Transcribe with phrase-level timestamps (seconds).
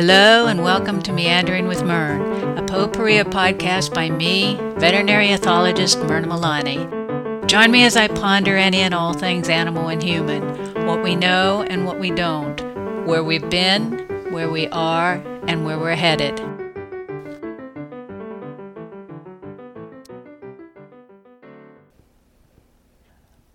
[0.00, 6.28] Hello and welcome to Meandering with Myrn, a potpourri podcast by me, veterinary ethologist Myrna
[6.28, 7.48] Milani.
[7.48, 11.64] Join me as I ponder any and all things animal and human, what we know
[11.68, 12.60] and what we don't,
[13.08, 15.14] where we've been, where we are,
[15.48, 16.38] and where we're headed.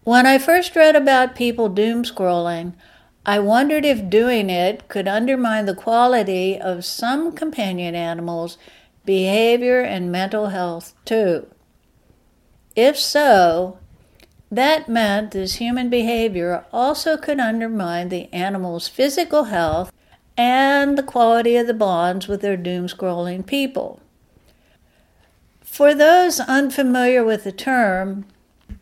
[0.03, 2.73] When I first read about people doom scrolling,
[3.25, 8.57] I wondered if doing it could undermine the quality of some companion animals'
[9.05, 11.47] behavior and mental health too.
[12.75, 13.77] If so,
[14.51, 19.91] that meant this human behavior also could undermine the animal's physical health
[20.35, 23.99] and the quality of the bonds with their doom scrolling people.
[25.61, 28.25] For those unfamiliar with the term,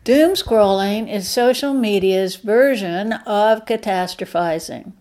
[0.03, 4.94] Doom scrolling is social media's version of catastrophizing.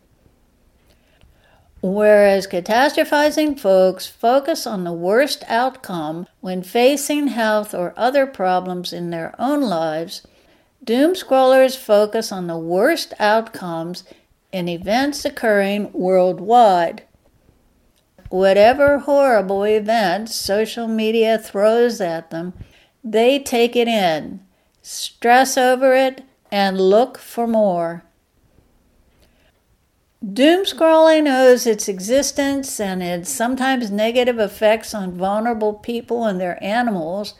[1.81, 9.09] Whereas catastrophizing folks focus on the worst outcome when facing health or other problems in
[9.09, 10.27] their own lives,
[10.85, 14.05] doom scrollers focus on the worst outcomes
[14.53, 17.05] in events occurring worldwide.
[18.29, 22.53] Whatever horrible events social media throws at them,
[23.03, 24.41] they take it in
[24.83, 28.05] stress over it, and look for more.
[30.23, 36.63] Doom scrolling owes its existence and its sometimes negative effects on vulnerable people and their
[36.63, 37.35] animals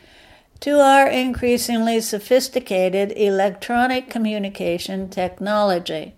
[0.61, 6.15] to our increasingly sophisticated electronic communication technology.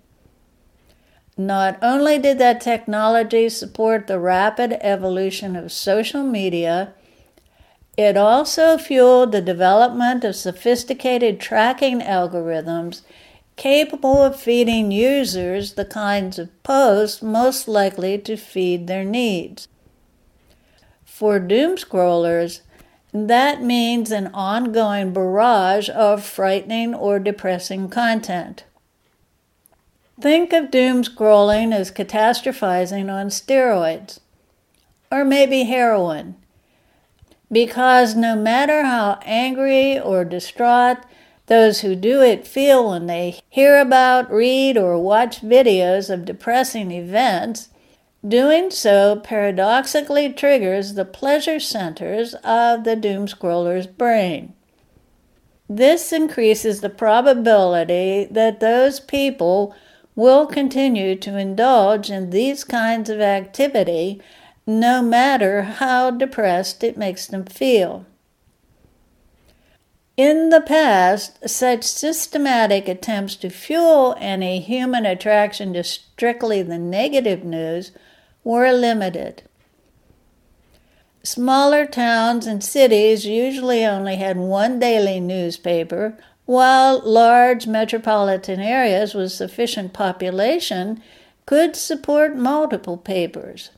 [1.37, 6.95] Not only did that technology support the rapid evolution of social media
[7.97, 13.03] it also fueled the development of sophisticated tracking algorithms
[13.57, 19.69] capable of feeding users the kinds of posts most likely to feed their needs.
[21.05, 22.63] For doom scrollers,
[23.13, 28.65] that means an ongoing barrage of frightening or depressing content.
[30.19, 34.21] Think of doom scrolling as catastrophizing on steroids,
[35.11, 36.42] or maybe heroin
[37.53, 40.97] because no matter how angry or distraught
[41.47, 46.91] those who do it feel when they hear about, read, or watch videos of depressing
[46.91, 47.69] events,
[48.27, 54.55] doing so paradoxically triggers the pleasure centers of the doom scroller's brain.
[55.69, 59.75] This increases the probability that those people
[60.15, 64.21] will continue to indulge in these kinds of activity
[64.67, 68.07] no matter how depressed it makes them feel.
[70.17, 77.45] In the past, such systematic attempts to fuel any human attraction to strictly the negative
[77.45, 77.93] news
[78.45, 79.43] were limited.
[81.25, 89.33] Smaller towns and cities usually only had one daily newspaper, while large metropolitan areas with
[89.33, 91.01] sufficient population
[91.47, 93.71] could support multiple papers.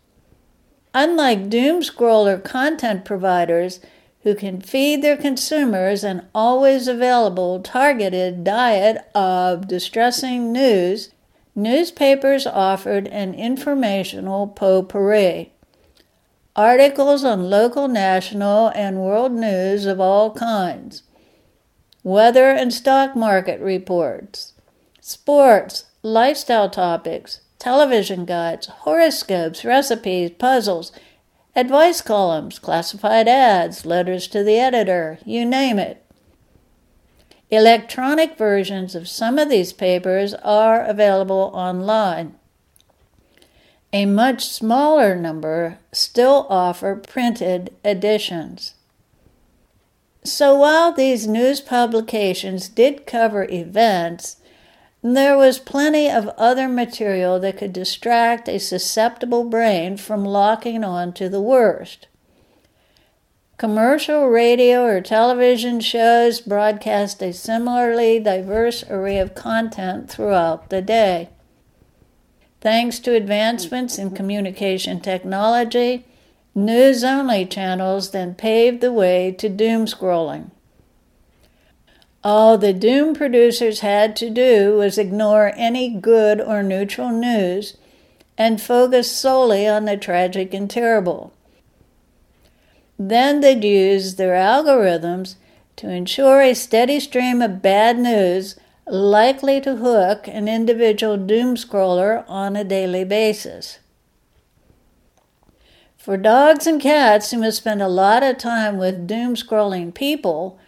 [0.94, 3.80] Unlike doom scroller content providers
[4.22, 11.10] who can feed their consumers an always available targeted diet of distressing news,
[11.56, 15.52] newspapers offered an informational potpourri.
[16.54, 21.02] Articles on local, national, and world news of all kinds,
[22.04, 24.52] weather and stock market reports,
[25.00, 30.92] sports, lifestyle topics, television guides, horoscopes, recipes, puzzles,
[31.56, 36.04] advice columns, classified ads, letters to the editor, you name it.
[37.50, 42.34] Electronic versions of some of these papers are available online.
[43.94, 48.74] A much smaller number still offer printed editions.
[50.22, 54.36] So while these news publications did cover events,
[55.12, 61.12] there was plenty of other material that could distract a susceptible brain from locking on
[61.12, 62.08] to the worst.
[63.58, 71.28] Commercial radio or television shows broadcast a similarly diverse array of content throughout the day.
[72.62, 76.06] Thanks to advancements in communication technology,
[76.54, 80.50] news only channels then paved the way to doom scrolling.
[82.24, 87.76] All the Doom producers had to do was ignore any good or neutral news
[88.38, 91.34] and focus solely on the tragic and terrible.
[92.98, 95.34] Then they'd use their algorithms
[95.76, 98.56] to ensure a steady stream of bad news
[98.86, 103.80] likely to hook an individual doom scroller on a daily basis.
[105.98, 110.58] For dogs and cats who must spend a lot of time with doom scrolling people,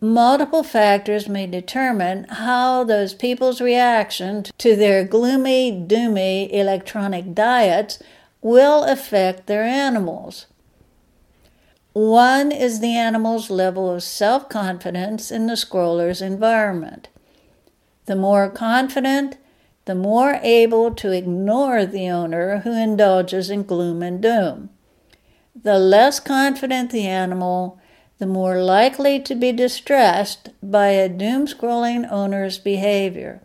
[0.00, 8.02] multiple factors may determine how those people's reaction to their gloomy, doomy electronic diets
[8.40, 10.46] will affect their animals.
[11.92, 17.08] One is the animal's level of self confidence in the scroller's environment.
[18.04, 19.38] The more confident,
[19.86, 24.68] the more able to ignore the owner who indulges in gloom and doom.
[25.54, 27.80] The less confident the animal,
[28.18, 33.42] the more likely to be distressed by a doom scrolling owner's behavior.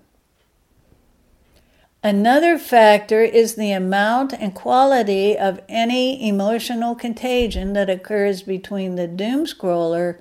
[2.03, 9.07] Another factor is the amount and quality of any emotional contagion that occurs between the
[9.07, 10.19] doom scroller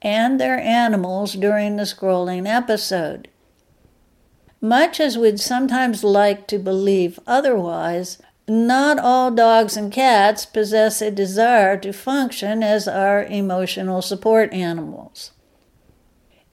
[0.00, 3.28] and their animals during the scrolling episode.
[4.60, 8.18] Much as we'd sometimes like to believe otherwise,
[8.48, 15.32] not all dogs and cats possess a desire to function as our emotional support animals.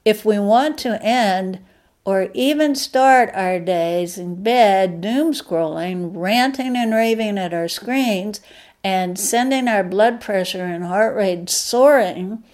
[0.04, 1.60] If we want to end
[2.04, 8.40] or even start our days in bed doom scrolling, ranting and raving at our screens,
[8.84, 12.44] and sending our blood pressure and heart rate soaring,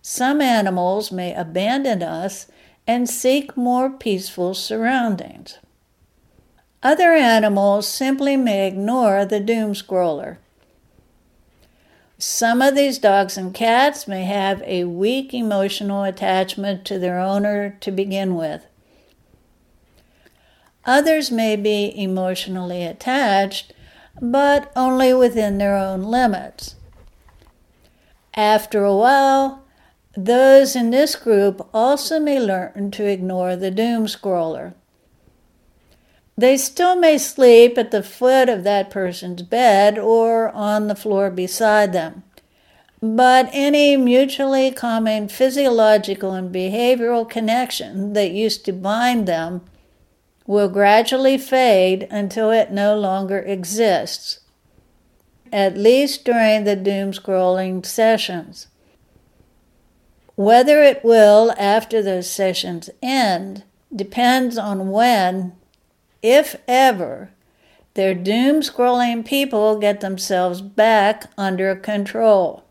[0.00, 2.46] some animals may abandon us
[2.86, 5.58] and seek more peaceful surroundings.
[6.82, 10.38] Other animals simply may ignore the doom scroller.
[12.18, 17.76] Some of these dogs and cats may have a weak emotional attachment to their owner
[17.80, 18.66] to begin with.
[20.86, 23.72] Others may be emotionally attached,
[24.22, 26.76] but only within their own limits.
[28.34, 29.64] After a while,
[30.16, 34.74] those in this group also may learn to ignore the doom scroller.
[36.38, 41.30] They still may sleep at the foot of that person's bed or on the floor
[41.30, 42.24] beside them.
[43.00, 49.62] But any mutually common physiological and behavioral connection that used to bind them
[50.46, 54.40] will gradually fade until it no longer exists,
[55.52, 58.68] at least during the doom scrolling sessions.
[60.36, 65.52] Whether it will after those sessions end depends on when,
[66.22, 67.30] if ever,
[67.94, 72.64] their doom scrolling people get themselves back under control.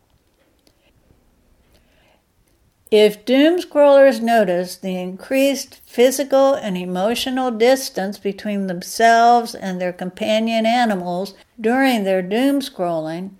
[2.92, 10.64] If doom scrollers notice the increased physical and emotional distance between themselves and their companion
[10.64, 13.32] animals during their doom scrolling,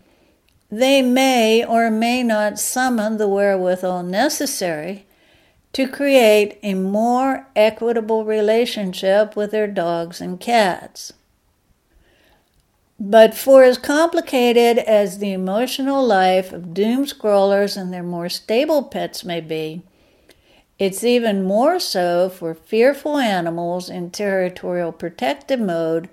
[0.69, 5.06] they may or may not summon the wherewithal necessary
[5.76, 11.12] to create a more equitable relationship with their dogs and cats.
[12.99, 18.84] But for as complicated as the emotional life of doom scrollers and their more stable
[18.84, 19.82] pets may be,
[20.78, 26.08] it's even more so for fearful animals in territorial protective mode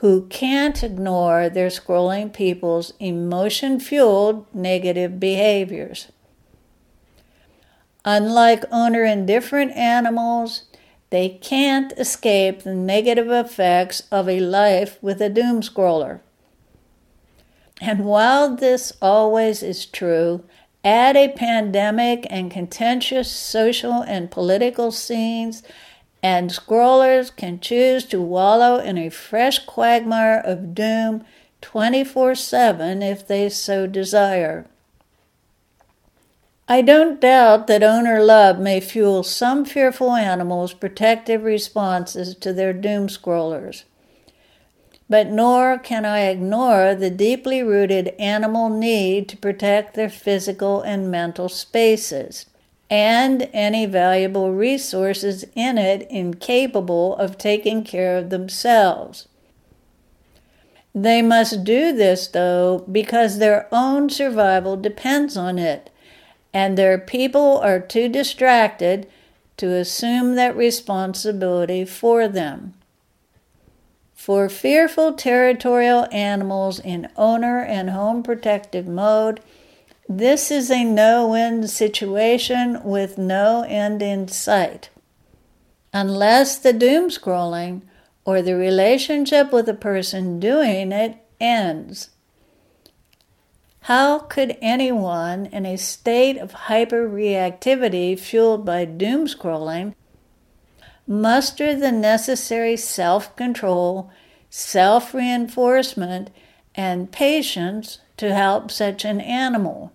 [0.00, 6.08] who can't ignore their scrolling people's emotion fueled negative behaviors.
[8.04, 10.64] Unlike owner indifferent animals,
[11.10, 16.20] they can't escape the negative effects of a life with a doom scroller.
[17.80, 20.44] And while this always is true,
[20.84, 25.62] add a pandemic and contentious social and political scenes,
[26.22, 31.24] and scrollers can choose to wallow in a fresh quagmire of doom
[31.60, 34.66] 24 7 if they so desire.
[36.72, 42.72] I don't doubt that owner love may fuel some fearful animals' protective responses to their
[42.72, 43.84] doom scrollers.
[45.06, 51.10] But nor can I ignore the deeply rooted animal need to protect their physical and
[51.10, 52.46] mental spaces,
[52.88, 59.28] and any valuable resources in it incapable of taking care of themselves.
[60.94, 65.90] They must do this, though, because their own survival depends on it
[66.52, 69.08] and their people are too distracted
[69.56, 72.74] to assume that responsibility for them.
[74.14, 79.40] For fearful territorial animals in owner and home protective mode,
[80.08, 84.90] this is a no win situation with no end in sight.
[85.92, 87.82] Unless the doom scrolling
[88.24, 92.10] or the relationship with the person doing it ends.
[93.82, 99.94] How could anyone in a state of hyperreactivity fueled by doom scrolling
[101.06, 104.10] muster the necessary self control,
[104.50, 106.30] self reinforcement,
[106.74, 109.92] and patience to help such an animal.